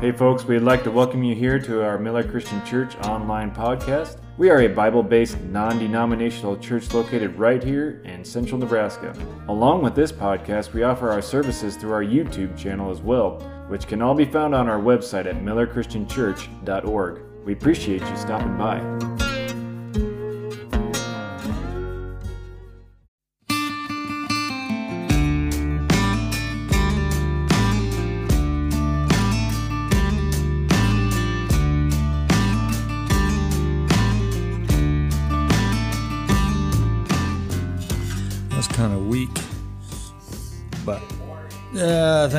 [0.00, 4.16] Hey, folks, we'd like to welcome you here to our Miller Christian Church online podcast.
[4.38, 9.14] We are a Bible based, non denominational church located right here in central Nebraska.
[9.48, 13.86] Along with this podcast, we offer our services through our YouTube channel as well, which
[13.86, 17.20] can all be found on our website at millerchristianchurch.org.
[17.44, 19.19] We appreciate you stopping by.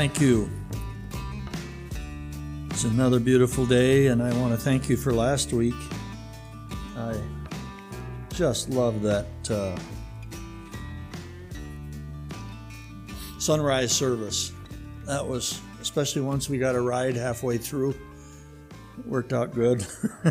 [0.01, 0.49] Thank you.
[2.71, 5.75] It's another beautiful day, and I want to thank you for last week.
[6.97, 7.21] I
[8.33, 9.77] just love that uh,
[13.37, 14.53] sunrise service.
[15.05, 17.93] That was, especially once we got a ride halfway through,
[19.05, 19.85] worked out good.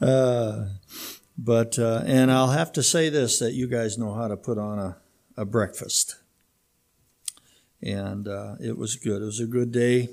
[0.00, 0.64] uh,
[1.38, 4.58] but uh, and I'll have to say this that you guys know how to put
[4.58, 4.96] on a,
[5.36, 6.16] a breakfast,
[7.82, 9.22] and uh, it was good.
[9.22, 10.10] It was a good day,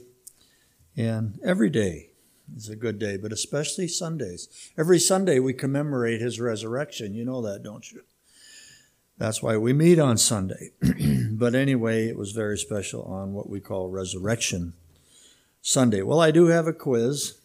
[0.95, 2.09] and every day
[2.55, 4.71] is a good day, but especially Sundays.
[4.77, 7.13] Every Sunday we commemorate His resurrection.
[7.13, 8.01] You know that, don't you?
[9.17, 10.71] That's why we meet on Sunday.
[11.31, 14.73] but anyway, it was very special on what we call Resurrection
[15.61, 16.01] Sunday.
[16.01, 17.39] Well, I do have a quiz,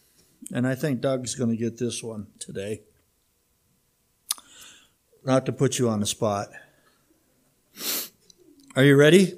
[0.53, 2.83] and I think Doug's going to get this one today
[5.25, 6.49] not to put you on the spot.
[8.75, 9.35] Are you ready?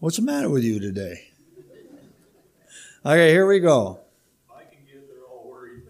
[0.00, 1.28] What's the matter with you today?
[3.04, 4.00] Okay, here we go.
[4.50, 5.82] I can get there all worried.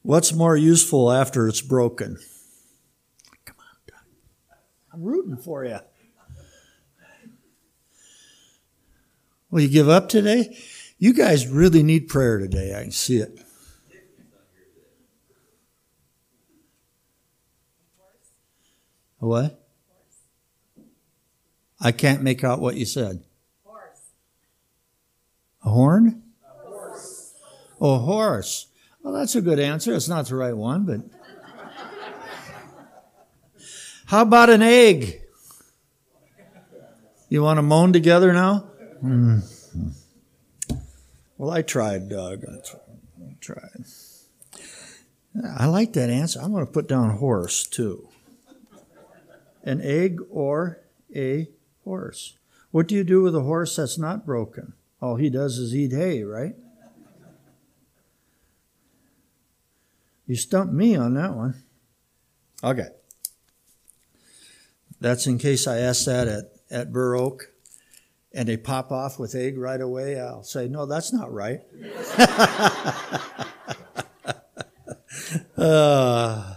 [0.00, 2.16] What's more useful after it's broken?
[3.44, 3.98] Come on, Doug.
[4.94, 5.78] I'm rooting for you.
[9.50, 10.56] Will you give up today?
[10.98, 12.74] You guys really need prayer today.
[12.74, 13.38] I can see it.
[19.18, 19.61] What?
[21.84, 23.24] I can't make out what you said.
[23.64, 24.12] Horse.
[25.64, 26.22] A horn?
[26.44, 27.34] A horse.
[27.80, 28.68] Oh, a horse.
[29.02, 29.92] Well, that's a good answer.
[29.92, 31.00] It's not the right one, but.
[34.06, 35.22] How about an egg?
[37.28, 38.70] You want to moan together now?
[39.02, 39.88] Mm-hmm.
[41.38, 42.44] Well, I tried, Doug.
[42.44, 43.84] I tried.
[45.58, 46.40] I like that answer.
[46.40, 48.08] I'm going to put down horse too.
[49.64, 50.78] An egg or
[51.16, 51.48] a
[51.84, 52.36] horse.
[52.70, 54.72] What do you do with a horse that's not broken?
[55.00, 56.54] All he does is eat hay, right?
[60.26, 61.62] You stumped me on that one.
[62.64, 62.88] Okay.
[65.00, 67.48] That's in case I ask that at, at Burr Oak
[68.32, 70.18] and they pop off with egg right away.
[70.18, 71.60] I'll say, no, that's not right.
[75.56, 76.54] uh,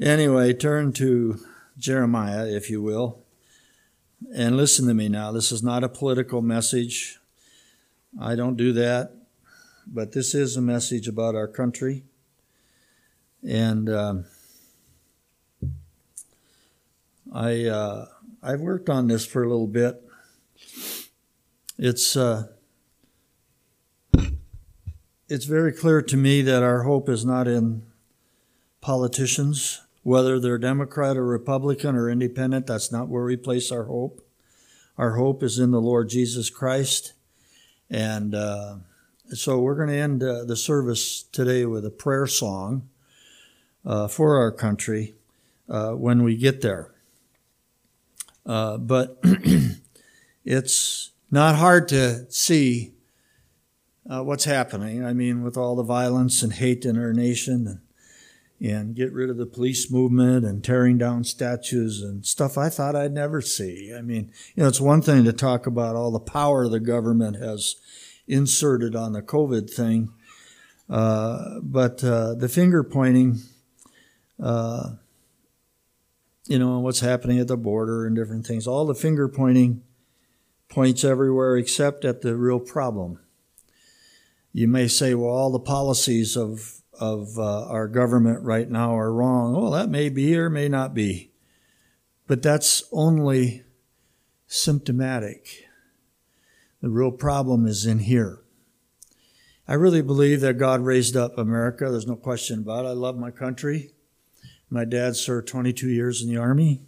[0.00, 1.38] anyway, turn to
[1.78, 3.23] Jeremiah, if you will.
[4.36, 5.30] And listen to me now.
[5.30, 7.20] This is not a political message.
[8.20, 9.12] I don't do that.
[9.86, 12.02] But this is a message about our country.
[13.46, 14.24] And um,
[17.32, 18.06] I, uh,
[18.42, 20.02] I've worked on this for a little bit.
[21.78, 22.48] It's, uh,
[25.28, 27.84] it's very clear to me that our hope is not in
[28.80, 32.66] politicians, whether they're Democrat or Republican or independent.
[32.66, 34.22] That's not where we place our hope.
[34.96, 37.14] Our hope is in the Lord Jesus Christ.
[37.90, 38.76] And uh,
[39.32, 42.88] so we're going to end uh, the service today with a prayer song
[43.84, 45.14] uh, for our country
[45.68, 46.92] uh, when we get there.
[48.46, 49.20] Uh, but
[50.44, 52.92] it's not hard to see
[54.08, 55.04] uh, what's happening.
[55.04, 57.80] I mean, with all the violence and hate in our nation and
[58.60, 62.96] and get rid of the police movement and tearing down statues and stuff I thought
[62.96, 63.92] I'd never see.
[63.96, 67.36] I mean, you know, it's one thing to talk about all the power the government
[67.36, 67.76] has
[68.26, 70.10] inserted on the COVID thing,
[70.88, 73.40] uh, but uh, the finger pointing,
[74.42, 74.94] uh,
[76.46, 79.82] you know, what's happening at the border and different things, all the finger pointing
[80.68, 83.18] points everywhere except at the real problem.
[84.52, 89.12] You may say, well, all the policies of of uh, our government right now are
[89.12, 89.54] wrong.
[89.54, 91.32] Well, that may be or may not be.
[92.26, 93.64] But that's only
[94.46, 95.66] symptomatic.
[96.80, 98.40] The real problem is in here.
[99.66, 101.90] I really believe that God raised up America.
[101.90, 102.88] There's no question about it.
[102.88, 103.92] I love my country.
[104.68, 106.82] My dad served 22 years in the Army.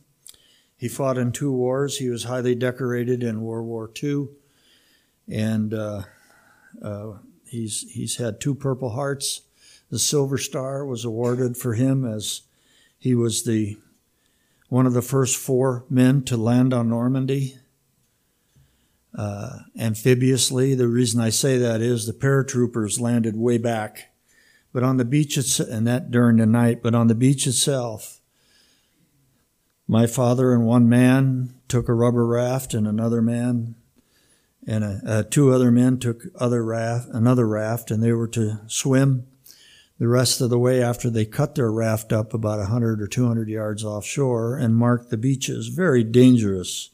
[0.77, 1.99] He fought in two wars.
[1.99, 4.29] He was highly decorated in World War II,
[5.27, 6.03] and uh,
[6.83, 7.13] uh,
[7.47, 9.43] he's he's had two Purple Hearts.
[9.91, 12.43] The Silver Star was awarded for him as
[12.99, 13.77] he was the
[14.69, 17.57] one of the first four men to land on Normandy
[19.17, 20.75] uh, amphibiously.
[20.75, 24.13] The reason I say that is the paratroopers landed way back,
[24.73, 28.21] but on the beach, and that during the night, but on the beach itself,
[29.87, 33.77] my father and one man took a rubber raft, and another man
[34.67, 38.61] and a, uh, two other men took other raft, another raft, and they were to
[38.67, 39.29] swim
[39.99, 43.49] the rest of the way after they cut their raft up about 100 or 200
[43.49, 45.69] yards offshore and marked the beaches.
[45.69, 46.91] Very dangerous.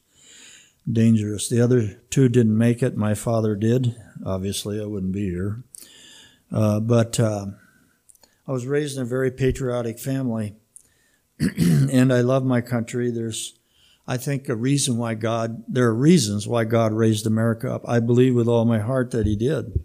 [0.90, 1.48] Dangerous.
[1.48, 2.96] The other two didn't make it.
[2.96, 3.96] My father did.
[4.24, 5.62] Obviously, I wouldn't be here.
[6.50, 7.46] Uh, but uh,
[8.46, 10.54] I was raised in a very patriotic family,
[11.38, 13.10] and I love my country.
[13.10, 13.54] There's,
[14.06, 17.82] I think, a reason why God, there are reasons why God raised America up.
[17.88, 19.84] I believe with all my heart that He did.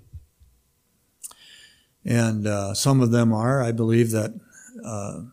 [2.07, 4.33] And uh, some of them are, I believe that
[4.83, 5.23] uh,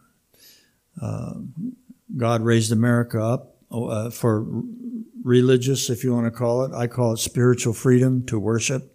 [1.01, 1.35] uh,
[2.17, 4.45] God raised America up uh, for
[5.23, 6.73] religious, if you want to call it.
[6.73, 8.91] I call it spiritual freedom to worship.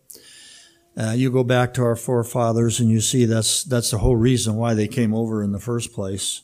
[0.98, 4.56] Uh, you go back to our forefathers and you see that's that's the whole reason
[4.56, 6.42] why they came over in the first place.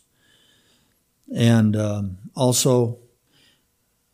[1.36, 3.00] And um, also,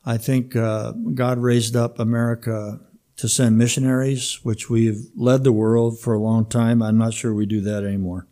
[0.03, 2.79] I think uh, God raised up America
[3.21, 6.81] to send missionaries, which we've led the world for a long time.
[6.81, 8.25] I'm not sure we do that anymore.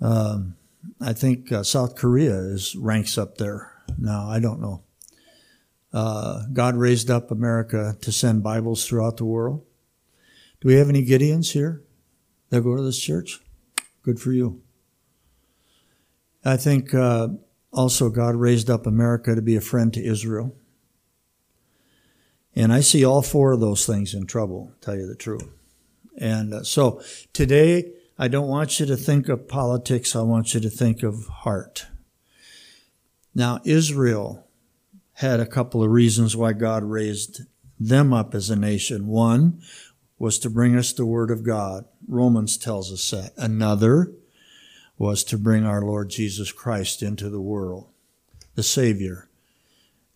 [0.00, 0.54] Um,
[1.00, 4.28] I think uh, South Korea is ranks up there now.
[4.28, 4.84] I don't know.
[5.92, 9.64] Uh, God raised up America to send Bibles throughout the world.
[10.60, 11.82] Do we have any Gideons here
[12.50, 13.40] that go to this church?
[14.04, 14.62] Good for you.
[16.44, 17.30] I think uh,
[17.72, 20.54] also God raised up America to be a friend to Israel.
[22.54, 25.48] And I see all four of those things in trouble, tell you the truth.
[26.18, 27.02] And uh, so
[27.32, 30.14] today, I don't want you to think of politics.
[30.14, 31.86] I want you to think of heart.
[33.34, 34.46] Now, Israel
[35.14, 37.42] had a couple of reasons why God raised
[37.80, 39.06] them up as a nation.
[39.06, 39.62] One
[40.18, 41.86] was to bring us the Word of God.
[42.06, 43.32] Romans tells us that.
[43.36, 44.12] Another
[44.98, 47.88] was to bring our Lord Jesus Christ into the world,
[48.54, 49.28] the Savior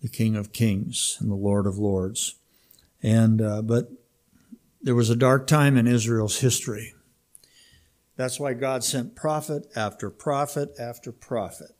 [0.07, 2.37] the King of Kings and the Lord of Lords.
[3.03, 3.91] And uh, but
[4.81, 6.95] there was a dark time in Israel's history.
[8.15, 11.73] That's why God sent prophet after prophet after prophet.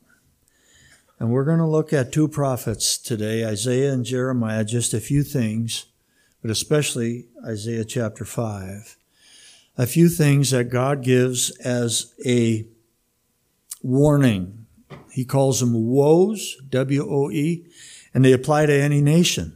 [1.19, 5.23] And we're going to look at two prophets today, Isaiah and Jeremiah, just a few
[5.23, 5.85] things,
[6.41, 8.97] but especially Isaiah chapter 5.
[9.77, 12.67] A few things that God gives as a
[13.81, 14.65] warning.
[15.11, 17.65] He calls them woes, W O E,
[18.17, 19.55] and they apply to any nation.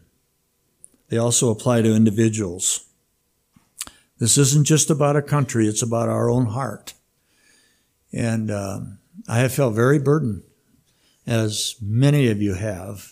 [1.09, 2.85] They also apply to individuals.
[4.19, 6.93] This isn't just about a country, it's about our own heart.
[8.13, 8.81] And uh,
[9.27, 10.43] I have felt very burdened,
[11.25, 13.09] as many of you have.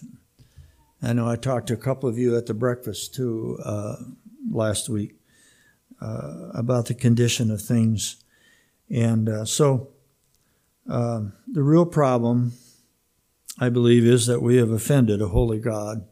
[1.02, 3.96] I know I talked to a couple of you at the breakfast too uh,
[4.52, 5.16] last week
[6.00, 8.24] uh, about the condition of things.
[8.88, 9.88] And uh, so
[10.88, 12.54] um, the real problem
[13.60, 16.08] I believe, is that we have offended a holy God.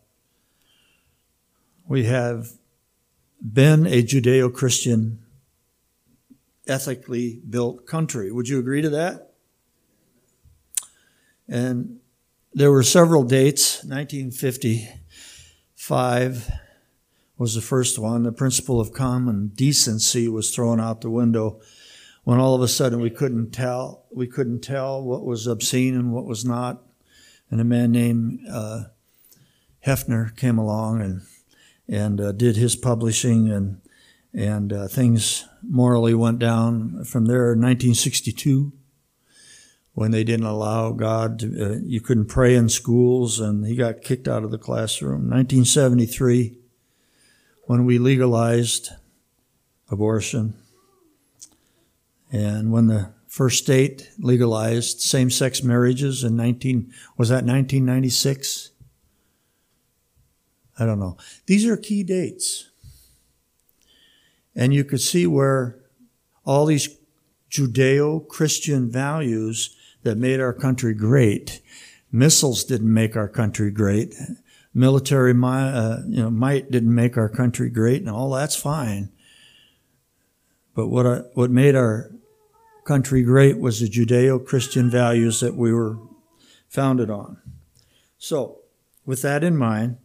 [1.88, 2.50] We have
[3.41, 5.19] been a Judeo Christian,
[6.67, 8.33] ethically built country.
[8.33, 9.31] Would you agree to that?
[11.48, 12.01] And
[12.53, 13.86] there were several dates.
[13.86, 16.51] 1955
[17.38, 18.24] was the first one.
[18.24, 21.62] The principle of common decency was thrown out the window
[22.25, 26.12] when all of a sudden we couldn't tell we couldn't tell what was obscene and
[26.12, 26.83] what was not
[27.50, 28.86] and a man named uh,
[29.86, 31.22] Hefner came along and
[31.89, 33.82] and uh, did his publishing and
[34.34, 37.54] and uh, things morally went down from there.
[37.54, 38.72] In 1962,
[39.94, 44.04] when they didn't allow God, to, uh, you couldn't pray in schools, and he got
[44.04, 45.30] kicked out of the classroom.
[45.30, 46.56] 1973,
[47.63, 48.89] when we legalized
[49.89, 50.54] abortion,
[52.32, 58.72] and when the first state legalized same-sex marriages in 19 was that 1996
[60.79, 61.17] i don't know.
[61.46, 62.70] These are key dates.
[64.56, 65.77] And you could see where
[66.46, 66.98] all these
[67.51, 71.62] judeo-christian values that made our country great
[72.12, 74.15] missiles didn't make our country great
[74.74, 79.10] military uh, you know, might didn't make our country great and all that's fine.
[80.75, 82.12] But what, what made our
[82.88, 85.98] country great was the Judeo Christian values that we were
[86.70, 87.38] founded on.
[88.17, 88.60] So,
[89.06, 89.98] with that in mind,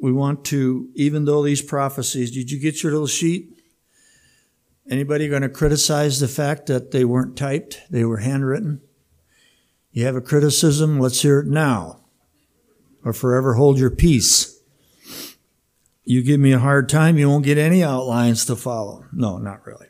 [0.00, 3.62] we want to, even though these prophecies, did you get your little sheet?
[4.90, 7.80] Anybody going to criticize the fact that they weren't typed?
[7.88, 8.80] They were handwritten?
[9.92, 10.98] You have a criticism?
[10.98, 12.00] Let's hear it now.
[13.04, 14.60] Or forever hold your peace.
[16.04, 19.04] You give me a hard time, you won't get any outlines to follow.
[19.12, 19.89] No, not really.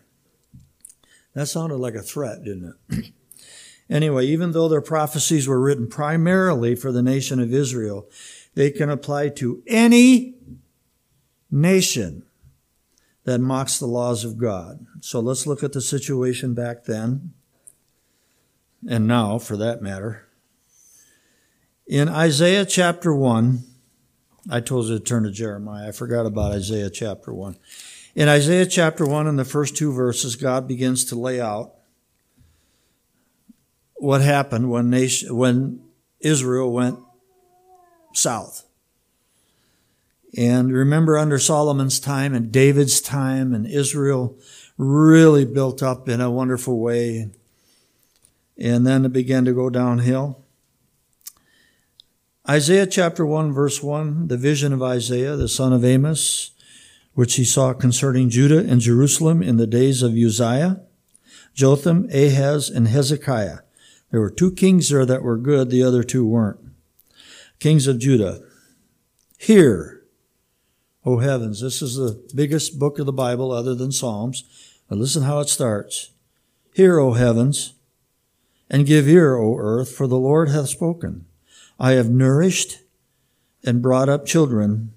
[1.34, 3.12] That sounded like a threat, didn't it?
[3.90, 8.08] anyway, even though their prophecies were written primarily for the nation of Israel,
[8.54, 10.34] they can apply to any
[11.50, 12.24] nation
[13.24, 14.86] that mocks the laws of God.
[15.00, 17.32] So let's look at the situation back then,
[18.88, 20.26] and now for that matter.
[21.86, 23.64] In Isaiah chapter 1,
[24.50, 25.88] I told you to turn to Jeremiah.
[25.88, 27.56] I forgot about Isaiah chapter 1.
[28.14, 31.74] In Isaiah chapter 1, in the first two verses, God begins to lay out
[33.94, 35.80] what happened when, nation, when
[36.18, 36.98] Israel went
[38.12, 38.64] south.
[40.36, 44.36] And remember under Solomon's time and David's time and Israel
[44.76, 47.30] really built up in a wonderful way.
[48.58, 50.44] And then it began to go downhill.
[52.48, 56.52] Isaiah chapter 1 verse 1, the vision of Isaiah, the son of Amos,
[57.20, 60.80] which he saw concerning Judah and Jerusalem in the days of Uzziah,
[61.52, 63.58] Jotham, Ahaz, and Hezekiah.
[64.10, 66.60] There were two kings there that were good, the other two weren't.
[67.58, 68.40] Kings of Judah.
[69.36, 70.02] Hear,
[71.04, 71.60] O heavens.
[71.60, 74.44] This is the biggest book of the Bible other than Psalms.
[74.88, 76.12] But listen how it starts.
[76.72, 77.74] Hear, O heavens,
[78.70, 81.26] and give ear, O earth, for the Lord hath spoken.
[81.78, 82.78] I have nourished
[83.62, 84.94] and brought up children,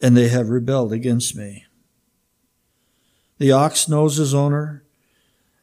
[0.00, 1.64] and they have rebelled against me.
[3.38, 4.84] The ox knows his owner,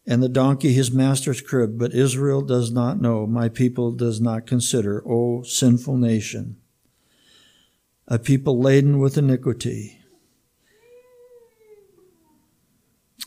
[0.05, 4.45] and the donkey his master's crib, but Israel does not know, my people does not
[4.45, 6.57] consider, O sinful nation
[8.07, 9.99] a people laden with iniquity,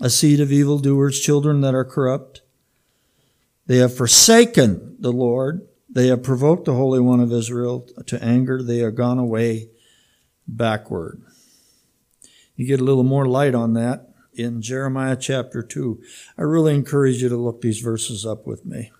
[0.00, 2.42] a seed of evildoers, children that are corrupt.
[3.66, 5.66] They have forsaken the Lord.
[5.88, 8.62] They have provoked the Holy One of Israel to anger.
[8.62, 9.70] They are gone away
[10.46, 11.22] backward.
[12.56, 16.02] You get a little more light on that in Jeremiah chapter 2.
[16.38, 18.90] I really encourage you to look these verses up with me.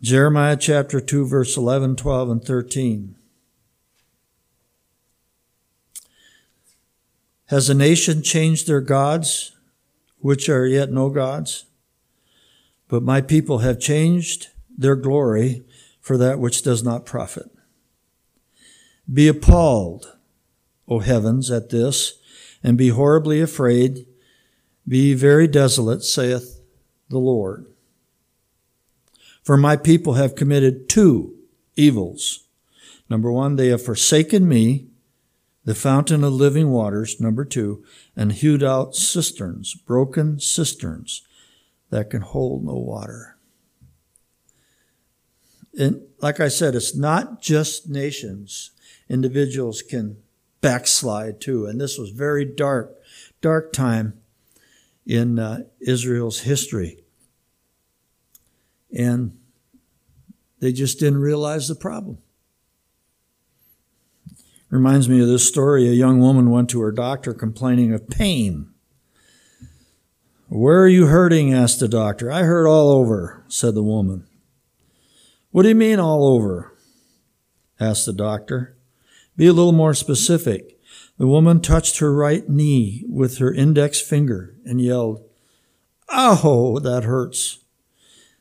[0.00, 3.14] Jeremiah chapter 2, verse 11, 12, and 13.
[7.46, 9.54] Has a nation changed their gods,
[10.18, 11.66] which are yet no gods?
[12.88, 15.62] But my people have changed their glory
[16.00, 17.51] for that which does not profit.
[19.10, 20.16] Be appalled,
[20.88, 22.18] O heavens, at this,
[22.62, 24.06] and be horribly afraid.
[24.86, 26.60] Be very desolate, saith
[27.08, 27.66] the Lord.
[29.42, 31.34] For my people have committed two
[31.76, 32.46] evils.
[33.08, 34.86] Number one, they have forsaken me
[35.64, 37.84] the fountain of living waters, number two,
[38.16, 41.22] and hewed out cisterns, broken cisterns
[41.90, 43.36] that can hold no water.
[45.78, 48.70] And like I said, it's not just nations.
[49.12, 50.16] Individuals can
[50.62, 51.66] backslide too.
[51.66, 52.96] And this was very dark,
[53.42, 54.14] dark time
[55.06, 57.04] in uh, Israel's history.
[58.90, 59.38] And
[60.60, 62.18] they just didn't realize the problem.
[64.70, 65.86] Reminds me of this story.
[65.86, 68.72] A young woman went to her doctor complaining of pain.
[70.48, 71.52] Where are you hurting?
[71.52, 72.32] asked the doctor.
[72.32, 74.26] I hurt all over, said the woman.
[75.50, 76.72] What do you mean all over?
[77.78, 78.78] asked the doctor.
[79.36, 80.78] Be a little more specific.
[81.18, 85.22] The woman touched her right knee with her index finger and yelled,
[86.08, 87.58] Oh, that hurts.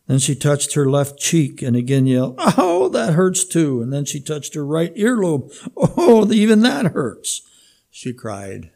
[0.08, 3.82] Then she touched her left cheek and again yelled, Oh, that hurts too.
[3.82, 5.54] And then she touched her right earlobe.
[5.78, 7.42] Oh, even that hurts,
[7.90, 8.72] she cried.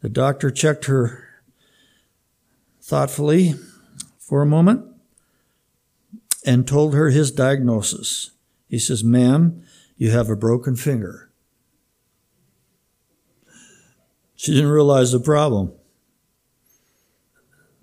[0.00, 1.24] The doctor checked her
[2.80, 3.54] thoughtfully
[4.18, 4.86] for a moment
[6.46, 8.30] and told her his diagnosis.
[8.68, 9.62] He says, Ma'am,
[9.98, 11.30] you have a broken finger.
[14.36, 15.72] She didn't realize the problem.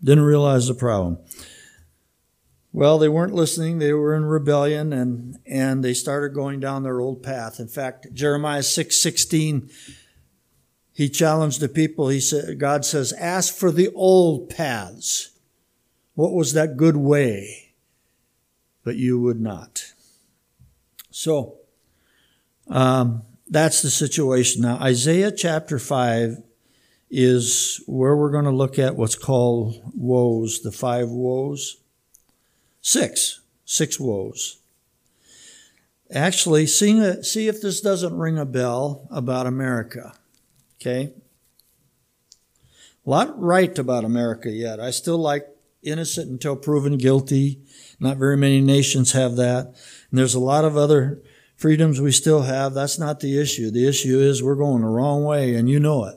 [0.02, 1.20] Didn't realize the problem.
[2.72, 3.80] Well, they weren't listening.
[3.80, 7.60] They were in rebellion and, and they started going down their old path.
[7.60, 9.70] In fact, Jeremiah 6 16,
[10.94, 12.08] he challenged the people.
[12.08, 15.32] He said, God says, ask for the old paths.
[16.14, 17.74] What was that good way?
[18.86, 19.94] But you would not.
[21.12, 21.60] So,
[22.68, 24.62] um, that's the situation.
[24.62, 26.38] Now, Isaiah chapter 5
[27.10, 31.78] is where we're going to look at what's called woes, the five woes.
[32.82, 33.42] Six.
[33.66, 34.60] Six woes.
[36.12, 40.14] Actually, see, see if this doesn't ring a bell about America.
[40.80, 41.14] Okay?
[43.06, 44.80] A lot right about America yet.
[44.80, 45.48] I still like
[45.82, 47.62] innocent until proven guilty.
[48.00, 49.68] Not very many nations have that.
[50.10, 51.22] And there's a lot of other
[51.56, 52.74] freedoms we still have.
[52.74, 53.72] That's not the issue.
[53.72, 56.16] The issue is we're going the wrong way, and you know it.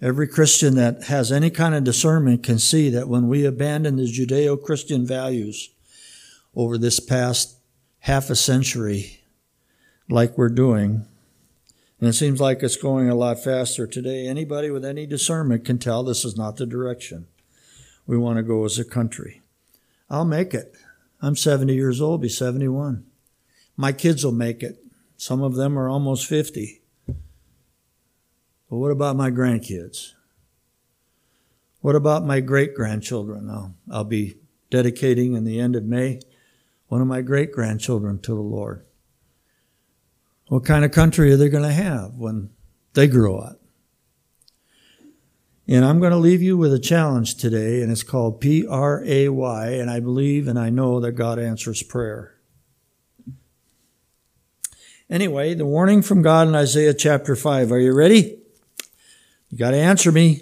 [0.00, 4.02] Every Christian that has any kind of discernment can see that when we abandon the
[4.02, 5.70] Judeo Christian values
[6.54, 7.56] over this past
[8.00, 9.20] half a century,
[10.08, 11.06] like we're doing,
[12.00, 15.78] and it seems like it's going a lot faster today, anybody with any discernment can
[15.78, 17.26] tell this is not the direction
[18.06, 19.40] we want to go as a country.
[20.10, 20.74] I'll make it.
[21.22, 23.06] I'm 70 years old, be 71.
[23.76, 24.84] My kids will make it.
[25.16, 26.82] Some of them are almost 50.
[27.06, 27.16] But
[28.76, 30.12] what about my grandkids?
[31.80, 33.50] What about my great grandchildren?
[33.50, 34.36] I'll, I'll be
[34.70, 36.20] dedicating in the end of May
[36.88, 38.84] one of my great grandchildren to the Lord.
[40.48, 42.50] What kind of country are they going to have when
[42.92, 43.60] they grow up?
[45.66, 49.02] And I'm going to leave you with a challenge today, and it's called P R
[49.04, 52.33] A Y, and I believe and I know that God answers prayer.
[55.14, 57.70] Anyway, the warning from God in Isaiah chapter 5.
[57.70, 58.36] Are you ready?
[59.48, 60.40] You got to answer me.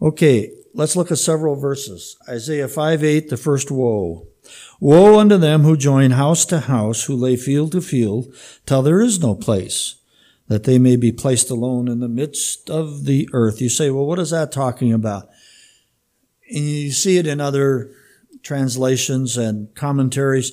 [0.00, 2.16] Okay, let's look at several verses.
[2.28, 4.28] Isaiah 5 8, the first woe.
[4.78, 8.32] Woe unto them who join house to house, who lay field to field,
[8.64, 9.96] till there is no place
[10.46, 13.60] that they may be placed alone in the midst of the earth.
[13.60, 15.28] You say, well, what is that talking about?
[16.48, 17.90] And you see it in other
[18.44, 20.52] translations and commentaries.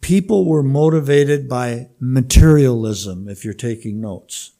[0.00, 4.52] People were motivated by materialism, if you're taking notes.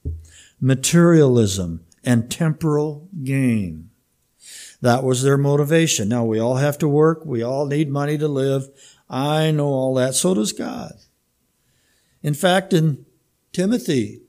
[0.61, 3.90] Materialism and temporal gain.
[4.82, 6.09] That was their motivation.
[6.09, 7.25] Now, we all have to work.
[7.25, 8.68] We all need money to live.
[9.08, 10.15] I know all that.
[10.15, 10.93] So does God.
[12.23, 13.04] In fact, in
[13.52, 14.23] Timothy.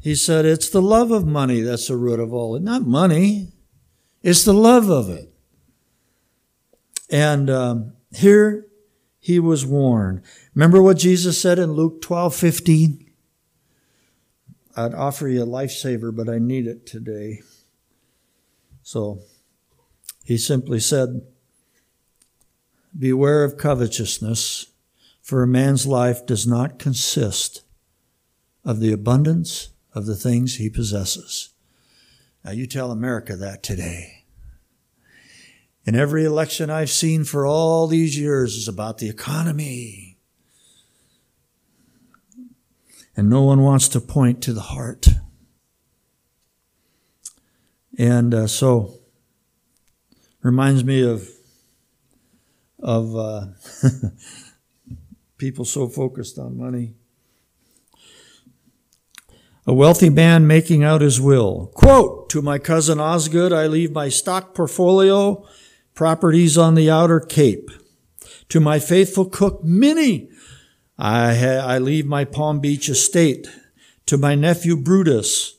[0.00, 2.54] He said, It's the love of money that's the root of all.
[2.56, 2.62] It.
[2.62, 3.52] Not money,
[4.22, 5.32] it's the love of it.
[7.10, 8.66] And um, here
[9.26, 10.22] he was warned.
[10.54, 13.10] Remember what Jesus said in Luke 12 15?
[14.76, 17.40] I'd offer you a lifesaver, but I need it today.
[18.84, 19.18] So
[20.22, 21.22] he simply said,
[22.96, 24.66] Beware of covetousness,
[25.22, 27.64] for a man's life does not consist
[28.64, 31.50] of the abundance of the things he possesses.
[32.44, 34.25] Now, you tell America that today.
[35.86, 40.18] In every election I've seen for all these years is about the economy.
[43.16, 45.06] And no one wants to point to the heart.
[47.96, 48.98] And uh, so,
[50.42, 51.30] reminds me of
[52.80, 53.46] of uh,
[55.38, 56.94] people so focused on money.
[59.66, 61.72] A wealthy man making out his will.
[61.74, 65.44] Quote, to my cousin Osgood, I leave my stock portfolio,
[65.96, 67.70] properties on the outer cape.
[68.50, 70.30] To my faithful cook, Minnie,
[70.96, 73.48] I, ha- I leave my Palm Beach estate.
[74.06, 75.56] To my nephew Brutus,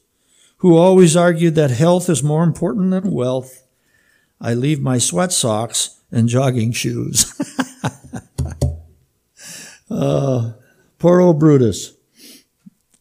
[0.59, 3.67] who always argued that health is more important than wealth,
[4.39, 7.33] I leave my sweat socks and jogging shoes.
[9.91, 10.53] uh,
[10.97, 11.97] poor old Brutus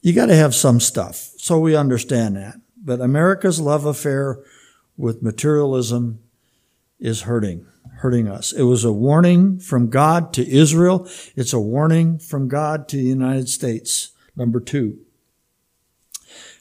[0.06, 1.32] you got to have some stuff.
[1.36, 2.60] So we understand that.
[2.76, 4.38] But America's love affair
[4.96, 6.20] with materialism
[6.98, 7.66] is hurting,
[7.98, 8.52] hurting us.
[8.52, 11.08] It was a warning from God to Israel.
[11.34, 14.12] It's a warning from God to the United States.
[14.34, 14.98] Number two,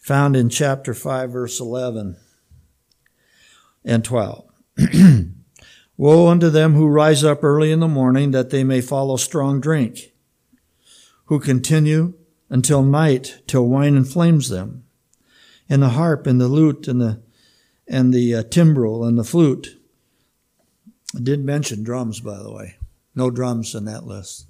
[0.02, 2.18] found in chapter 5, verse 11
[3.84, 4.50] and 12.
[5.98, 9.62] Woe unto them who rise up early in the morning that they may follow strong
[9.62, 10.14] drink,
[11.26, 12.14] who continue
[12.50, 14.84] until night, till wine inflames them.
[15.70, 17.24] And the harp and the lute and the
[17.88, 19.80] and the uh, timbrel and the flute.
[21.16, 22.76] I did mention drums, by the way.
[23.16, 24.48] No drums in that list.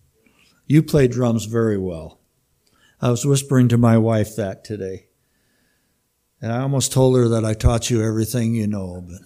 [0.65, 2.19] You play drums very well.
[3.01, 5.07] I was whispering to my wife that today.
[6.41, 9.21] And I almost told her that I taught you everything you know, but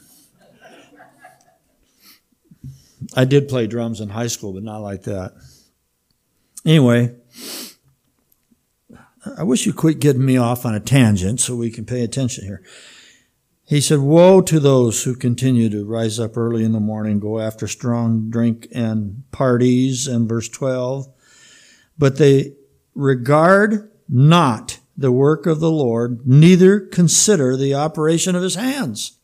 [3.16, 5.34] I did play drums in high school, but not like that.
[6.66, 7.16] Anyway,
[9.38, 12.46] I wish you quit getting me off on a tangent so we can pay attention
[12.46, 12.62] here.
[13.70, 17.40] He said, Woe to those who continue to rise up early in the morning, go
[17.40, 21.08] after strong drink and parties, and verse 12.
[21.96, 22.56] But they
[22.96, 29.20] regard not the work of the Lord, neither consider the operation of his hands.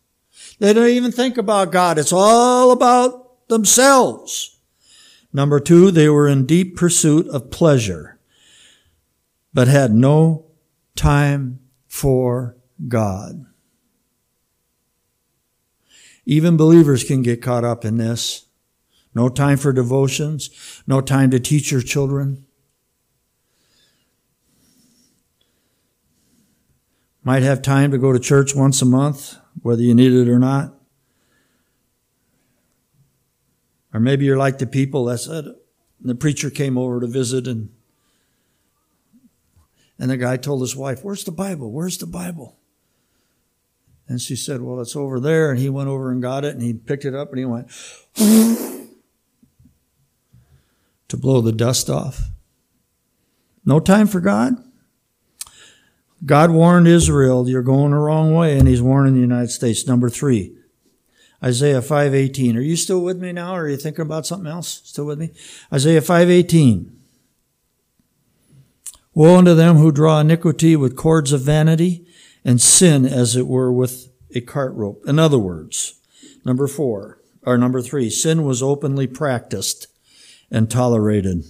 [0.60, 1.98] They don't even think about God.
[1.98, 4.60] It's all about themselves.
[5.34, 8.20] Number two, they were in deep pursuit of pleasure,
[9.56, 10.46] but had no
[10.96, 13.48] time for God.
[16.26, 18.48] Even believers can get caught up in this.
[19.14, 20.50] No time for devotions,
[20.86, 22.46] no time to teach your children.
[27.24, 30.38] Might have time to go to church once a month, whether you need it or
[30.38, 30.74] not.
[33.94, 35.46] Or maybe you're like the people that said,
[36.02, 37.70] the preacher came over to visit and
[39.98, 41.72] and the guy told his wife, Where's the Bible?
[41.72, 42.58] Where's the Bible?
[44.08, 45.52] And she said, Well, it's over there.
[45.52, 47.68] And he went over and got it and he picked it up and he went
[51.08, 52.30] to blow the dust off.
[53.66, 54.54] No time for God.
[56.24, 59.88] God warned Israel, you're going the wrong way, and he's warning the United States.
[59.88, 60.56] Number three,
[61.44, 62.56] Isaiah 5.18.
[62.56, 64.82] Are you still with me now, or are you thinking about something else?
[64.86, 65.32] Still with me?
[65.72, 66.92] Isaiah 5.18.
[69.14, 72.06] Woe unto them who draw iniquity with cords of vanity,
[72.46, 75.04] and sin as it were with a cart rope.
[75.08, 76.00] In other words,
[76.46, 79.88] number four, or number three, sin was openly practiced
[80.52, 81.44] and tolerated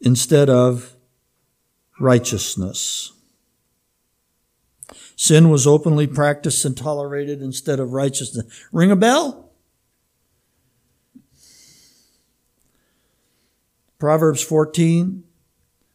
[0.00, 0.96] instead of
[2.00, 3.12] righteousness.
[5.14, 8.46] Sin was openly practiced and tolerated instead of righteousness.
[8.72, 9.50] Ring a bell?
[13.98, 15.24] Proverbs 14,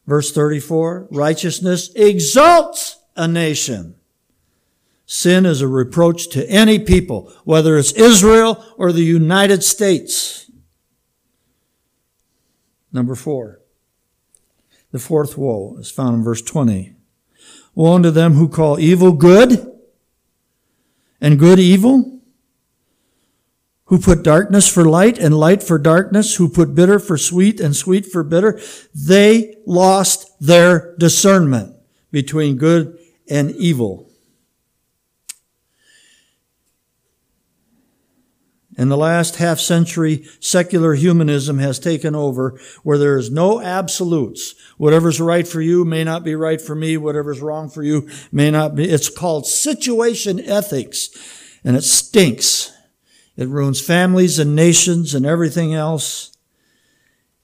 [0.05, 3.95] verse 34 righteousness exalts a nation.
[5.05, 10.49] Sin is a reproach to any people, whether it's Israel or the United States.
[12.91, 13.59] Number four.
[14.91, 16.95] The fourth woe is found in verse 20.
[17.73, 19.71] Woe unto them who call evil good
[21.19, 22.21] and good evil,
[23.85, 27.75] who put darkness for light and light for darkness, who put bitter for sweet and
[27.75, 28.59] sweet for bitter.
[28.95, 31.75] They lost their discernment
[32.11, 32.97] between good
[33.29, 34.09] and evil.
[38.75, 44.55] In the last half century, secular humanism has taken over where there is no absolutes.
[44.77, 46.97] Whatever's right for you may not be right for me.
[46.97, 48.89] Whatever's wrong for you may not be.
[48.89, 51.09] It's called situation ethics
[51.63, 52.72] and it stinks.
[53.35, 56.37] It ruins families and nations and everything else.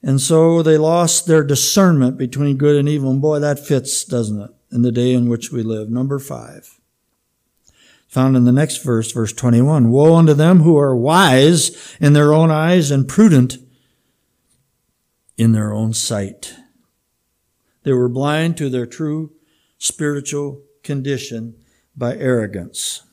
[0.02, 3.10] And so they lost their discernment between good and evil.
[3.10, 5.90] And boy, that fits, doesn't it, in the day in which we live.
[5.90, 6.80] Number five
[8.10, 9.88] found in the next verse, verse 21.
[9.92, 13.58] Woe unto them who are wise in their own eyes and prudent
[15.36, 16.56] in their own sight.
[17.84, 19.32] They were blind to their true
[19.78, 21.54] spiritual condition
[21.96, 23.04] by arrogance.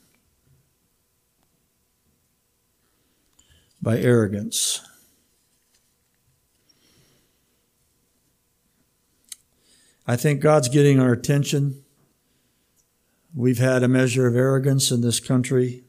[3.80, 4.80] By arrogance.
[10.06, 11.84] I think God's getting our attention
[13.34, 15.84] We've had a measure of arrogance in this country,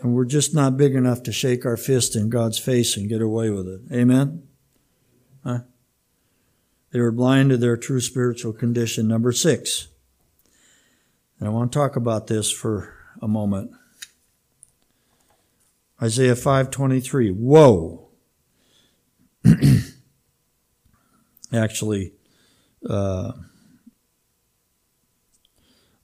[0.00, 3.20] and we're just not big enough to shake our fist in God's face and get
[3.20, 3.80] away with it.
[3.92, 4.42] Amen?
[5.44, 5.60] Huh?
[6.90, 9.06] They were blind to their true spiritual condition.
[9.06, 9.88] Number six.
[11.38, 13.70] And I want to talk about this for a moment.
[16.02, 17.32] Isaiah 5:23.
[17.32, 18.08] Woe.
[21.52, 22.12] Actually,
[22.88, 23.32] uh,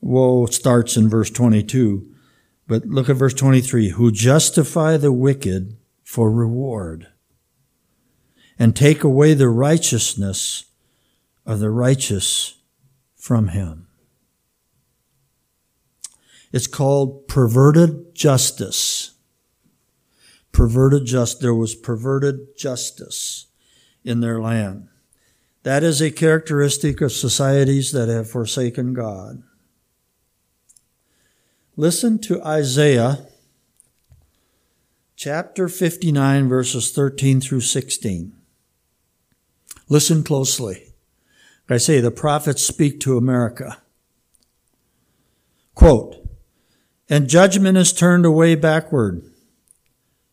[0.00, 2.12] woe starts in verse 22.
[2.68, 7.08] But look at verse 23 who justify the wicked for reward
[8.58, 10.64] and take away the righteousness
[11.44, 12.58] of the righteous
[13.14, 13.86] from him.
[16.52, 18.95] It's called perverted justice.
[20.56, 23.48] Perverted just, there was perverted justice
[24.04, 24.88] in their land.
[25.64, 29.42] That is a characteristic of societies that have forsaken God.
[31.76, 33.26] Listen to Isaiah
[35.14, 38.32] chapter 59, verses 13 through 16.
[39.90, 40.84] Listen closely.
[41.68, 43.82] I say the prophets speak to America.
[45.74, 46.16] Quote,
[47.10, 49.22] and judgment is turned away backward,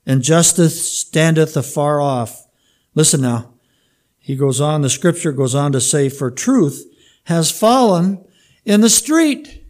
[0.05, 2.47] and justice standeth afar off.
[2.95, 3.53] Listen now.
[4.19, 6.85] He goes on, the scripture goes on to say, for truth
[7.25, 8.23] has fallen
[8.65, 9.63] in the street.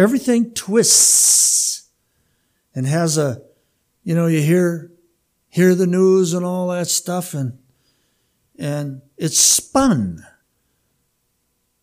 [0.00, 1.88] everything twists
[2.74, 3.42] and has a,
[4.02, 4.90] you know, you hear,
[5.48, 7.58] hear the news and all that stuff and,
[8.58, 10.24] and it's spun.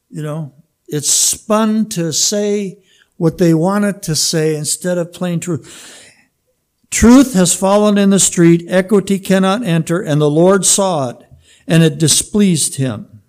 [0.09, 0.53] You know,
[0.87, 2.83] it's spun to say
[3.17, 6.03] what they wanted to say instead of plain truth.
[6.89, 11.17] Truth has fallen in the street, equity cannot enter, and the Lord saw it,
[11.67, 13.21] and it displeased him.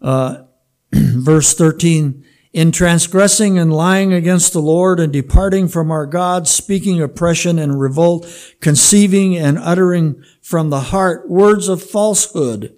[0.00, 0.44] Uh,
[0.92, 7.02] verse 13, in transgressing and lying against the Lord and departing from our God, speaking
[7.02, 8.26] oppression and revolt,
[8.60, 12.74] conceiving and uttering from the heart words of falsehood.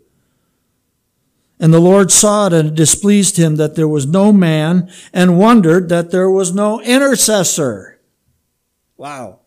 [1.62, 5.38] And the Lord saw it and it displeased him that there was no man and
[5.38, 8.00] wondered that there was no intercessor.
[8.96, 9.38] Wow.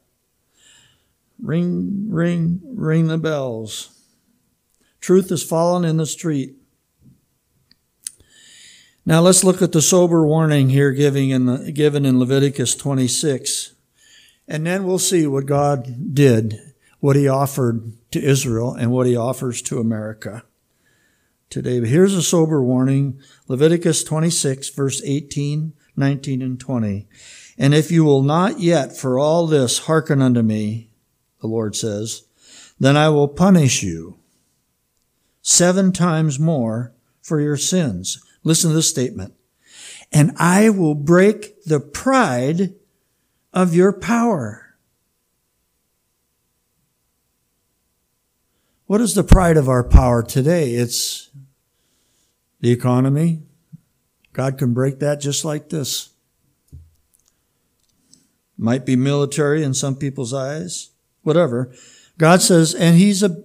[1.41, 3.89] Ring, ring, ring the bells.
[5.01, 6.56] Truth has fallen in the street.
[9.06, 13.75] Now let's look at the sober warning here giving in the, given in Leviticus 26.
[14.47, 16.62] And then we'll see what God did,
[17.01, 20.45] what he offered to Israel and what he offers to America
[21.49, 21.79] today.
[21.79, 23.19] But here's a sober warning.
[23.47, 27.08] Leviticus 26 verse 18, 19, and 20.
[27.58, 30.89] And if you will not yet for all this hearken unto me,
[31.41, 32.25] the Lord says,
[32.79, 34.19] then I will punish you
[35.41, 38.23] seven times more for your sins.
[38.43, 39.34] Listen to this statement.
[40.12, 42.73] And I will break the pride
[43.53, 44.75] of your power.
[48.86, 50.71] What is the pride of our power today?
[50.73, 51.29] It's
[52.65, 53.43] the economy.
[54.34, 56.10] God can break that just like this.
[58.58, 60.89] Might be military in some people's eyes,
[61.21, 61.71] whatever.
[62.17, 63.43] God says, and He's a,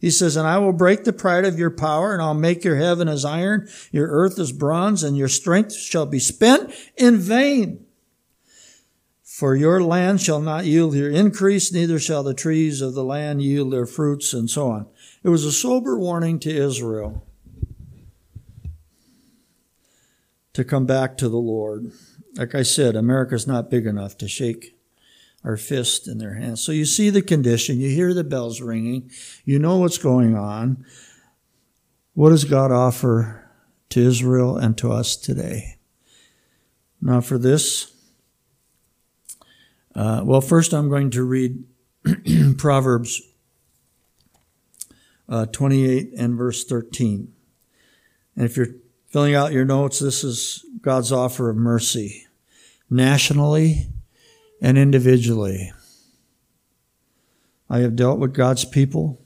[0.00, 2.74] He says, and I will break the pride of your power, and I'll make your
[2.74, 7.86] heaven as iron, your earth as bronze, and your strength shall be spent in vain.
[9.22, 13.42] For your land shall not yield your increase, neither shall the trees of the land
[13.42, 14.88] yield their fruits, and so on.
[15.22, 17.24] It was a sober warning to Israel.
[20.54, 21.92] To come back to the Lord.
[22.36, 24.76] Like I said, America's not big enough to shake
[25.44, 26.62] our fist in their hands.
[26.62, 29.10] So you see the condition, you hear the bells ringing,
[29.44, 30.84] you know what's going on.
[32.14, 33.50] What does God offer
[33.90, 35.76] to Israel and to us today?
[37.02, 37.92] Now, for this,
[39.94, 41.64] uh, well, first I'm going to read
[42.58, 43.20] Proverbs
[45.28, 47.32] uh, 28 and verse 13.
[48.36, 48.74] And if you're
[49.14, 52.26] filling out your notes, this is God's offer of mercy,
[52.90, 53.86] nationally
[54.60, 55.72] and individually.
[57.70, 59.22] I have dealt with God's people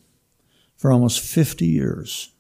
[0.77, 2.33] for almost 50 years.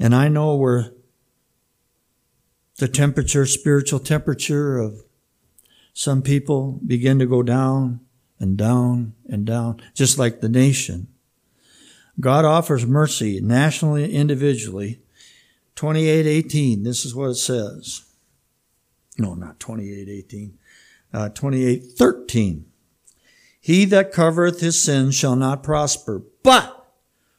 [0.00, 0.90] And I know where
[2.78, 5.04] the temperature, spiritual temperature of
[5.92, 8.00] some people begin to go down
[8.40, 11.06] and down and down, just like the nation.
[12.18, 15.02] God offers mercy nationally and individually
[15.76, 16.82] 28:18.
[16.82, 18.04] This is what it says.
[19.18, 20.58] No, not 28:18.
[21.12, 22.64] Uh, 28:13.
[23.60, 26.86] He that covereth his sins shall not prosper, but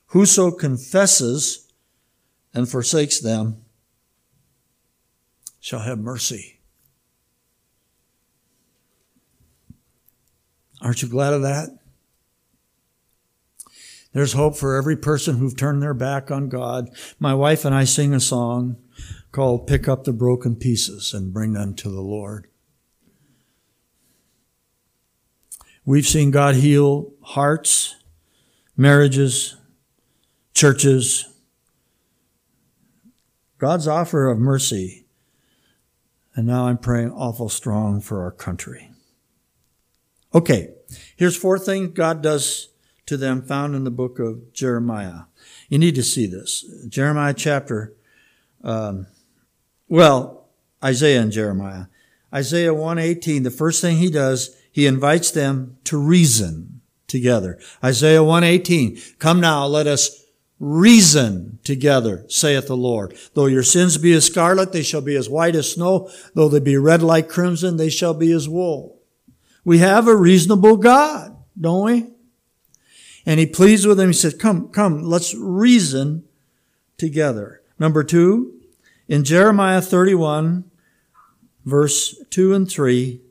[0.08, 1.72] whoso confesses
[2.54, 3.64] and forsakes them
[5.60, 6.60] shall have mercy.
[10.82, 11.77] Aren't you glad of that?
[14.14, 16.90] There's hope for every person who've turned their back on God.
[17.20, 18.78] My wife and I sing a song
[19.32, 22.48] called Pick Up the Broken Pieces and Bring Them to the Lord.
[25.86, 27.96] We've seen God heal hearts,
[28.76, 29.56] marriages,
[30.54, 31.30] churches.
[33.58, 35.06] God's offer of mercy.
[36.36, 38.92] And now I'm praying awful strong for our country.
[40.36, 40.74] Okay,
[41.16, 42.70] here's four things God does
[43.08, 45.24] to them found in the book of Jeremiah.
[45.70, 46.64] You need to see this.
[46.88, 47.94] Jeremiah chapter,
[48.64, 49.08] um,
[49.90, 50.50] well,
[50.84, 51.86] Isaiah and Jeremiah.
[52.34, 57.58] Isaiah 118, the first thing he does, he invites them to reason together.
[57.84, 60.26] Isaiah 118, come now, let us
[60.60, 63.18] reason together, saith the Lord.
[63.34, 66.10] Though your sins be as scarlet, they shall be as white as snow.
[66.34, 69.00] Though they be red like crimson, they shall be as wool.
[69.64, 72.17] We have a reasonable God, don't we?
[73.28, 74.08] And he pleads with them.
[74.08, 76.24] He said, come, come, let's reason
[76.98, 77.62] together.
[77.78, 78.54] Number two,
[79.10, 80.64] in Jeremiah 31,
[81.66, 83.22] verse 2 and 3,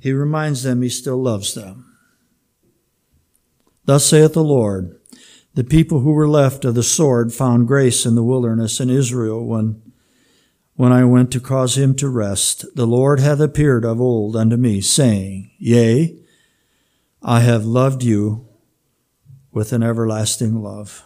[0.00, 1.96] he reminds them he still loves them.
[3.84, 4.98] Thus saith the Lord,
[5.54, 9.46] the people who were left of the sword found grace in the wilderness in Israel
[9.46, 9.80] when,
[10.74, 12.64] when I went to cause him to rest.
[12.74, 16.18] The Lord hath appeared of old unto me, saying, Yea,
[17.22, 18.46] I have loved you
[19.56, 21.02] with an everlasting love.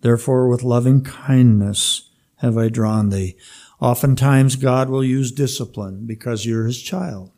[0.00, 3.36] Therefore, with loving kindness have I drawn thee.
[3.78, 7.30] Oftentimes, God will use discipline because you're his child.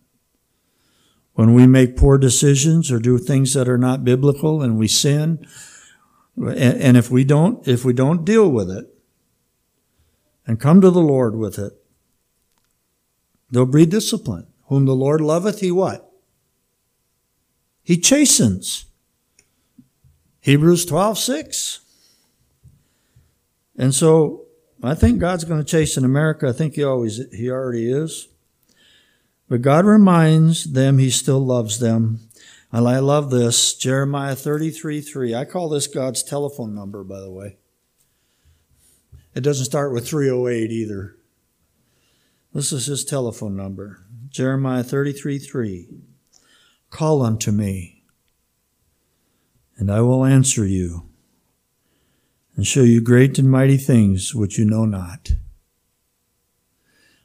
[1.34, 5.46] When we make poor decisions or do things that are not biblical and we sin,
[6.34, 8.86] and if we don't, if we don't deal with it
[10.46, 11.74] and come to the Lord with it,
[13.50, 14.46] there'll be discipline.
[14.68, 16.10] Whom the Lord loveth, he what?
[17.82, 18.86] He chastens.
[20.44, 21.80] Hebrews 12, 6.
[23.78, 24.42] And so
[24.82, 26.48] I think God's going to chasten America.
[26.48, 28.28] I think he always, he already is.
[29.48, 32.20] But God reminds them he still loves them.
[32.70, 33.72] And I love this.
[33.72, 35.34] Jeremiah 33, 3.
[35.34, 37.56] I call this God's telephone number, by the way.
[39.34, 41.16] It doesn't start with 308 either.
[42.52, 44.04] This is his telephone number.
[44.28, 45.88] Jeremiah 33, 3.
[46.90, 47.93] Call unto me,
[49.76, 51.08] and I will answer you
[52.56, 55.32] and show you great and mighty things which you know not.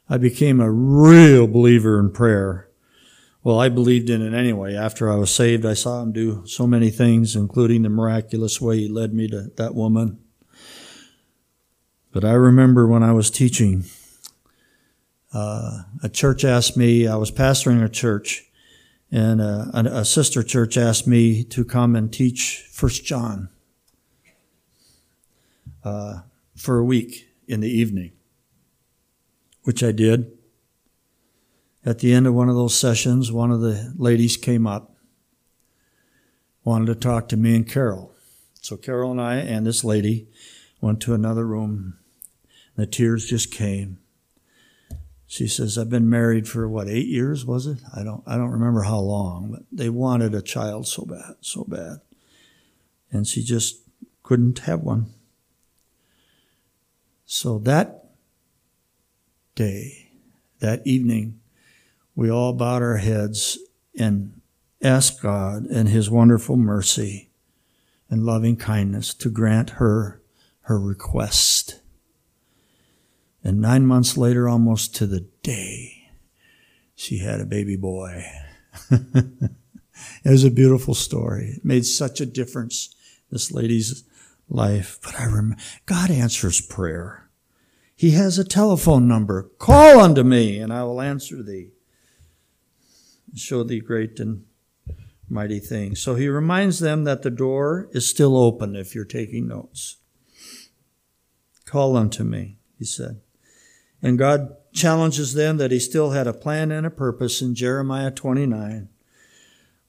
[0.08, 2.68] I became a real believer in prayer.
[3.44, 4.74] Well, I believed in it anyway.
[4.74, 8.78] After I was saved, I saw him do so many things, including the miraculous way
[8.78, 10.18] he led me to that woman.
[12.12, 13.84] But I remember when I was teaching,
[15.32, 18.49] uh, a church asked me, I was pastoring a church,
[19.10, 23.48] and uh, a, a sister church asked me to come and teach First John
[25.84, 26.20] uh,
[26.54, 28.12] for a week in the evening,
[29.64, 30.32] which I did.
[31.84, 34.94] At the end of one of those sessions, one of the ladies came up,
[36.62, 38.12] wanted to talk to me and Carol.
[38.60, 40.28] So Carol and I and this lady
[40.80, 41.98] went to another room.
[42.76, 43.98] And The tears just came.
[45.30, 47.78] She says, I've been married for what, eight years, was it?
[47.94, 51.62] I don't I don't remember how long, but they wanted a child so bad, so
[51.62, 52.00] bad.
[53.12, 53.78] And she just
[54.24, 55.14] couldn't have one.
[57.26, 58.10] So that
[59.54, 60.10] day,
[60.58, 61.38] that evening,
[62.16, 63.56] we all bowed our heads
[63.96, 64.40] and
[64.82, 67.30] asked God and His wonderful mercy
[68.08, 70.20] and loving kindness to grant her
[70.62, 71.79] her request.
[73.42, 76.10] And nine months later, almost to the day,
[76.94, 78.24] she had a baby boy.
[78.90, 79.50] it
[80.24, 81.54] was a beautiful story.
[81.56, 82.94] It made such a difference,
[83.30, 84.04] this lady's
[84.48, 84.98] life.
[85.02, 87.30] But I remember, God answers prayer.
[87.96, 89.50] He has a telephone number.
[89.58, 91.70] Call unto me, and I will answer thee.
[93.34, 94.44] Show thee great and
[95.28, 96.00] mighty things.
[96.00, 99.96] So he reminds them that the door is still open if you're taking notes.
[101.64, 103.20] Call unto me, he said.
[104.02, 108.10] And God challenges them that he still had a plan and a purpose in Jeremiah
[108.10, 108.88] 29,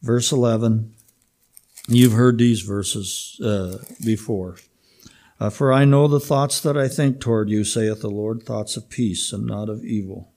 [0.01, 0.93] verse 11.
[1.87, 4.57] You've heard these verses uh, before.
[5.39, 8.77] Uh, for I know the thoughts that I think toward you, saith the Lord, thoughts
[8.77, 10.33] of peace and not of evil,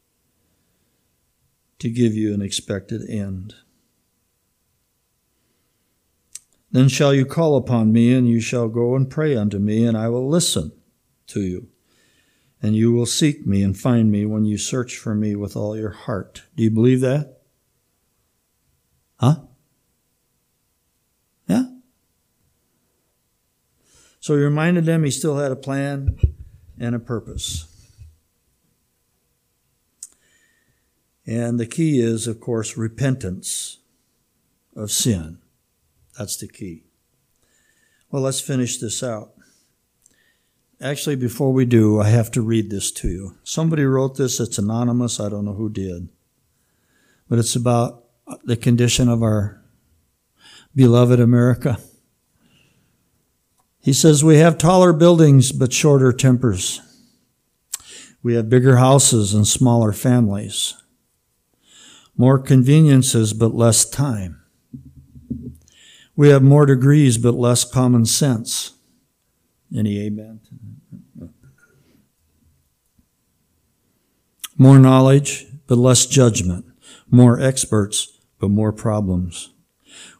[1.78, 3.54] to give you an expected end.
[6.70, 9.96] Then shall you call upon me, and you shall go and pray unto me, and
[9.96, 10.72] I will listen
[11.28, 11.68] to you
[12.64, 15.76] and you will seek me and find me when you search for me with all
[15.76, 16.44] your heart.
[16.56, 17.42] Do you believe that?
[19.20, 19.40] Huh?
[21.46, 21.64] Yeah?
[24.18, 26.16] So he reminded them he still had a plan
[26.80, 27.66] and a purpose.
[31.26, 33.80] And the key is, of course, repentance
[34.74, 35.36] of sin.
[36.18, 36.84] That's the key.
[38.10, 39.34] Well, let's finish this out.
[40.84, 43.38] Actually, before we do, I have to read this to you.
[43.42, 46.10] Somebody wrote this, it's anonymous, I don't know who did.
[47.26, 48.04] But it's about
[48.44, 49.62] the condition of our
[50.74, 51.78] beloved America.
[53.80, 56.82] He says, We have taller buildings but shorter tempers.
[58.22, 60.74] We have bigger houses and smaller families.
[62.14, 64.42] More conveniences but less time.
[66.14, 68.74] We have more degrees but less common sense.
[69.74, 70.40] Any amen?
[74.56, 76.64] More knowledge, but less judgment.
[77.10, 79.52] More experts, but more problems.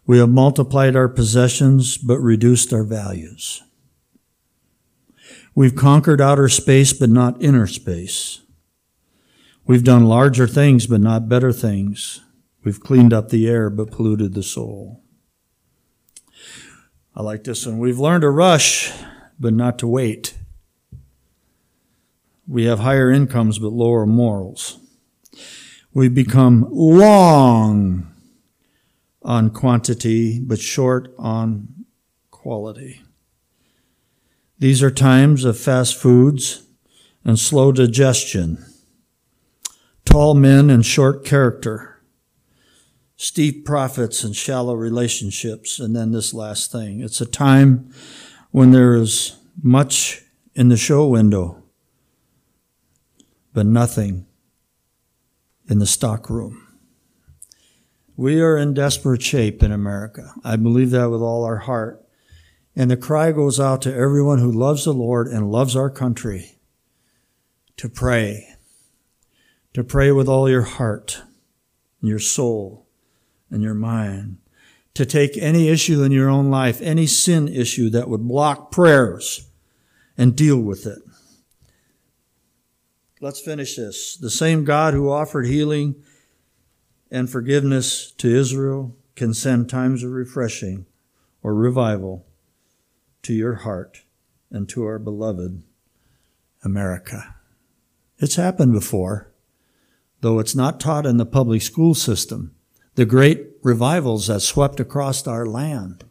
[0.06, 3.62] We have multiplied our possessions, but reduced our values.
[5.54, 8.40] We've conquered outer space, but not inner space.
[9.66, 12.20] We've done larger things, but not better things.
[12.64, 15.02] We've cleaned up the air, but polluted the soul.
[17.14, 17.78] I like this one.
[17.78, 18.92] We've learned to rush,
[19.38, 20.34] but not to wait.
[22.46, 24.78] We have higher incomes but lower morals.
[25.92, 28.12] We become long
[29.22, 31.68] on quantity but short on
[32.30, 33.00] quality.
[34.58, 36.62] These are times of fast foods
[37.24, 38.64] and slow digestion,
[40.04, 42.02] tall men and short character,
[43.16, 47.00] steep profits and shallow relationships, and then this last thing.
[47.00, 47.90] It's a time
[48.50, 50.22] when there is much
[50.54, 51.63] in the show window,
[53.54, 54.26] but nothing
[55.70, 56.60] in the stockroom.
[58.16, 60.34] We are in desperate shape in America.
[60.44, 62.04] I believe that with all our heart.
[62.76, 66.58] And the cry goes out to everyone who loves the Lord and loves our country
[67.76, 68.48] to pray.
[69.72, 71.22] To pray with all your heart,
[72.00, 72.86] and your soul,
[73.50, 74.38] and your mind.
[74.94, 79.48] To take any issue in your own life, any sin issue that would block prayers,
[80.16, 81.00] and deal with it.
[83.24, 84.18] Let's finish this.
[84.18, 85.94] The same God who offered healing
[87.10, 90.84] and forgiveness to Israel can send times of refreshing
[91.42, 92.26] or revival
[93.22, 94.02] to your heart
[94.50, 95.62] and to our beloved
[96.62, 97.36] America.
[98.18, 99.32] It's happened before,
[100.20, 102.54] though it's not taught in the public school system.
[102.94, 106.04] The great revivals that swept across our land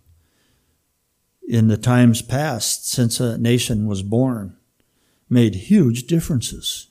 [1.48, 4.58] in the times past since a nation was born
[5.30, 6.88] made huge differences.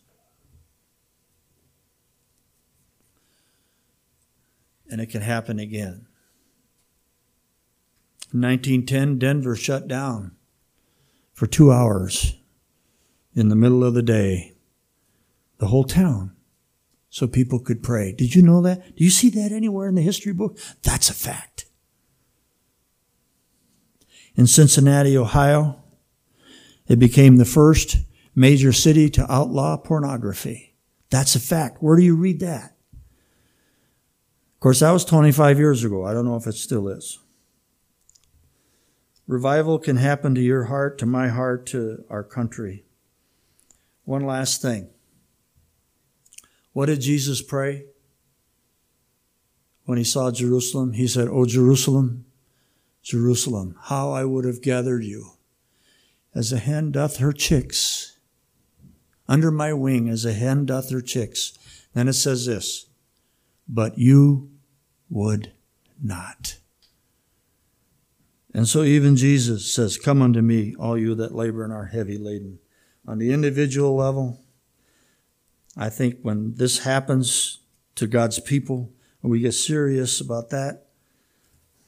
[4.92, 6.06] And it can happen again.
[8.32, 10.36] In 1910, Denver shut down
[11.32, 12.36] for two hours
[13.34, 14.52] in the middle of the day,
[15.56, 16.36] the whole town,
[17.08, 18.12] so people could pray.
[18.12, 18.94] Did you know that?
[18.96, 20.58] Do you see that anywhere in the history book?
[20.82, 21.66] That's a fact
[24.34, 25.82] in Cincinnati, Ohio.
[26.86, 27.96] It became the first
[28.34, 30.74] major city to outlaw pornography.
[31.10, 31.82] That's a fact.
[31.82, 32.71] Where do you read that?
[34.62, 36.06] Course, that was 25 years ago.
[36.06, 37.18] I don't know if it still is.
[39.26, 42.84] Revival can happen to your heart, to my heart, to our country.
[44.04, 44.88] One last thing.
[46.72, 47.86] What did Jesus pray
[49.84, 50.92] when he saw Jerusalem?
[50.92, 52.24] He said, O Jerusalem,
[53.02, 55.32] Jerusalem, how I would have gathered you
[56.36, 58.16] as a hen doth her chicks
[59.26, 61.58] under my wing as a hen doth her chicks.
[61.94, 62.86] Then it says this,
[63.68, 64.51] but you
[65.12, 65.52] would
[66.02, 66.56] not.
[68.54, 72.18] And so even Jesus says, Come unto me, all you that labor and are heavy
[72.18, 72.58] laden.
[73.06, 74.40] On the individual level,
[75.76, 77.60] I think when this happens
[77.94, 78.92] to God's people,
[79.22, 80.86] and we get serious about that,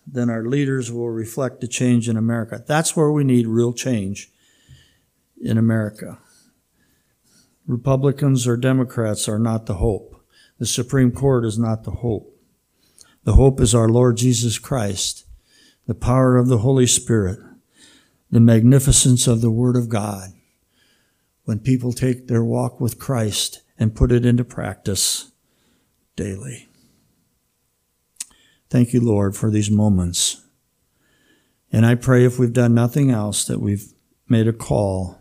[0.07, 2.63] then our leaders will reflect the change in America.
[2.67, 4.31] That's where we need real change
[5.41, 6.19] in America.
[7.67, 10.23] Republicans or Democrats are not the hope.
[10.59, 12.34] The Supreme Court is not the hope.
[13.25, 15.25] The hope is our Lord Jesus Christ,
[15.87, 17.39] the power of the Holy Spirit,
[18.31, 20.31] the magnificence of the Word of God.
[21.45, 25.33] When people take their walk with Christ and put it into practice
[26.17, 26.69] daily.
[28.71, 30.43] Thank you, Lord, for these moments.
[31.73, 33.93] And I pray if we've done nothing else that we've
[34.29, 35.21] made a call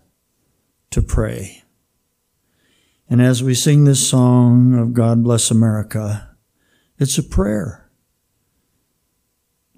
[0.92, 1.64] to pray.
[3.10, 6.36] And as we sing this song of God Bless America,
[6.98, 7.83] it's a prayer.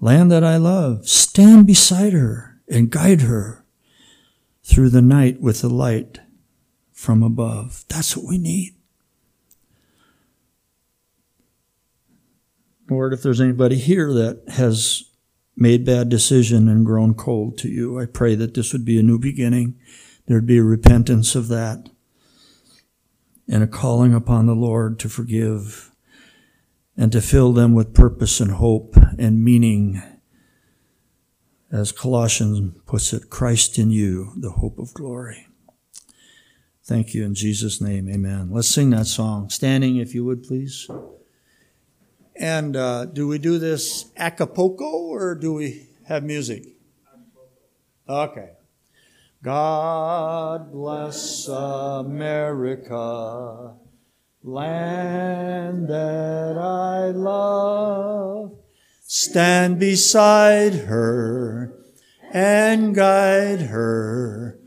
[0.00, 3.64] Land that I love, stand beside her and guide her
[4.62, 6.20] through the night with the light
[6.92, 7.84] from above.
[7.88, 8.74] That's what we need.
[12.88, 15.04] Lord, if there's anybody here that has
[15.56, 19.02] made bad decision and grown cold to you, I pray that this would be a
[19.02, 19.78] new beginning.
[20.26, 21.88] There'd be a repentance of that
[23.48, 25.90] and a calling upon the Lord to forgive
[26.96, 30.02] and to fill them with purpose and hope and meaning.
[31.70, 35.48] As Colossians puts it, Christ in you, the hope of glory.
[36.84, 38.50] Thank you in Jesus' name, amen.
[38.52, 39.50] Let's sing that song.
[39.50, 40.88] Standing, if you would, please.
[42.36, 46.76] And uh, do we do this Acapulco or do we have music?
[48.08, 48.50] Okay.
[49.42, 52.94] God bless America,
[54.46, 58.56] land that I love.
[59.02, 61.74] Stand beside her
[62.32, 64.58] and guide her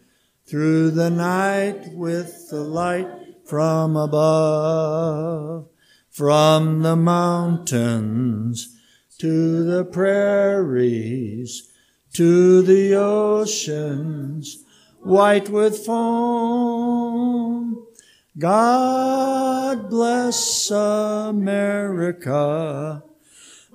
[0.45, 3.07] through the night with the light
[3.45, 5.69] from above.
[6.09, 8.75] From the mountains
[9.19, 11.71] to the prairies,
[12.13, 14.63] to the oceans,
[15.01, 17.58] white with foam.
[18.39, 22.23] God bless America,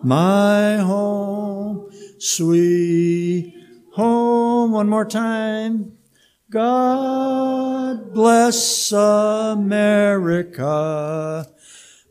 [0.03, 3.55] my home, sweet
[3.93, 4.73] home.
[4.73, 5.99] One more time.
[6.51, 9.77] God bless America,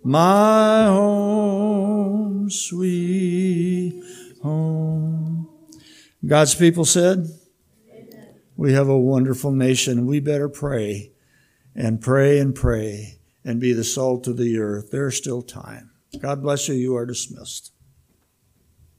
[0.03, 4.03] my home, sweet
[4.43, 5.49] home.
[6.23, 7.27] God's people said,
[8.55, 10.05] We have a wonderful nation.
[10.05, 11.12] We better pray
[11.76, 14.91] and pray and pray and be the salt of the earth.
[14.91, 15.91] There's still time.
[16.19, 16.76] God bless you.
[16.76, 17.72] You are dismissed.